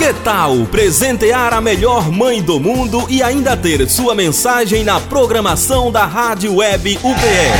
Que 0.00 0.14
tal 0.24 0.64
presentear 0.64 1.52
a 1.52 1.60
melhor 1.60 2.10
mãe 2.10 2.40
do 2.40 2.58
mundo 2.58 3.04
e 3.10 3.22
ainda 3.22 3.54
ter 3.54 3.86
sua 3.86 4.14
mensagem 4.14 4.82
na 4.82 4.98
programação 4.98 5.92
da 5.92 6.06
Rádio 6.06 6.54
Web 6.54 6.98
UPE? 7.02 7.50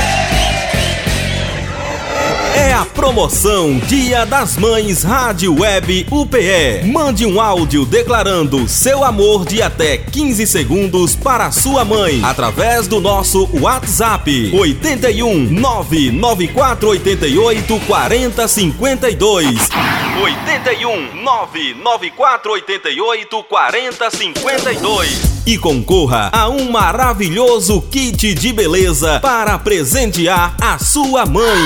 É 2.57 2.73
a 2.73 2.87
promoção 2.87 3.79
Dia 3.81 4.25
das 4.25 4.57
Mães 4.57 5.03
Rádio 5.03 5.61
Web 5.61 6.07
UPE. 6.11 6.91
Mande 6.91 7.27
um 7.27 7.39
áudio 7.39 7.85
declarando 7.85 8.67
seu 8.67 9.05
amor 9.05 9.45
de 9.45 9.61
até 9.61 9.99
15 9.99 10.47
segundos 10.47 11.15
para 11.15 11.51
sua 11.51 11.85
mãe 11.85 12.23
através 12.25 12.87
do 12.87 13.03
nosso 13.03 13.51
WhatsApp 13.61 14.51
81 14.55 15.51
99488 15.51 17.81
4052. 17.87 19.69
81 20.19 21.23
99488 21.23 23.45
4052 23.45 25.31
e 25.47 25.57
concorra 25.59 26.31
a 26.33 26.49
um 26.49 26.71
maravilhoso 26.71 27.81
kit 27.83 28.35
de 28.35 28.53
beleza 28.53 29.21
para 29.21 29.59
presentear 29.59 30.55
a 30.61 30.79
sua 30.79 31.27
mãe. 31.27 31.61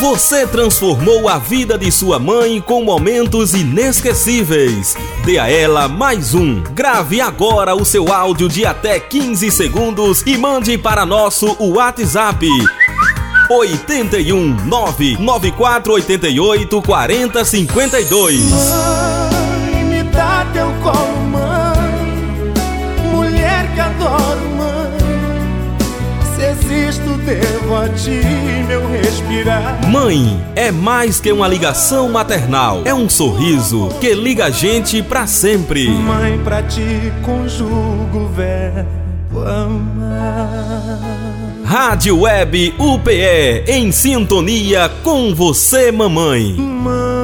Você 0.00 0.46
transformou 0.46 1.28
a 1.28 1.38
vida 1.38 1.78
de 1.78 1.92
sua 1.92 2.18
mãe 2.18 2.60
com 2.60 2.82
momentos 2.82 3.54
inesquecíveis. 3.54 4.96
Dê 5.24 5.38
a 5.38 5.48
ela 5.48 5.86
mais 5.86 6.34
um. 6.34 6.60
Grave 6.60 7.20
agora 7.20 7.72
o 7.74 7.84
seu 7.84 8.12
áudio 8.12 8.48
de 8.48 8.66
até 8.66 8.98
15 8.98 9.48
segundos 9.52 10.22
e 10.26 10.36
mande 10.36 10.76
para 10.76 11.06
nosso 11.06 11.56
WhatsApp 11.60 12.48
81 13.58 14.56
99488 14.66 16.82
4052. 16.82 18.50
Mãe, 18.50 19.84
me 19.84 20.02
dá 20.04 20.46
teu 20.52 20.72
colo, 20.82 21.20
mãe. 21.30 22.52
Mulher 23.12 23.72
que 23.74 23.80
adoro, 23.80 24.40
mãe. 24.56 24.72
Se 26.34 26.42
existo, 26.44 27.10
devo 27.24 27.76
a 27.76 27.88
ti 27.88 28.20
meu 28.66 28.88
respirar. 28.88 29.78
Mãe 29.88 30.42
é 30.56 30.72
mais 30.72 31.20
que 31.20 31.30
uma 31.30 31.46
ligação 31.46 32.08
maternal, 32.08 32.82
é 32.84 32.92
um 32.94 33.08
sorriso 33.08 33.88
que 34.00 34.12
liga 34.14 34.46
a 34.46 34.50
gente 34.50 35.02
pra 35.02 35.26
sempre. 35.26 35.88
Mãe, 35.88 36.38
pra 36.42 36.62
ti 36.62 37.12
conjugo 37.22 38.18
o 38.18 38.28
verbo 38.28 38.88
amar. 39.46 40.98
Rádio 41.72 42.20
Web 42.20 42.74
UPE 42.78 43.64
em 43.66 43.90
sintonia 43.90 44.90
com 45.02 45.34
você, 45.34 45.90
mamãe. 45.90 46.52
Mãe. 46.52 47.21